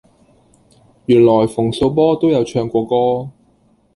[1.05, 3.29] 原來馮素波都有唱過歌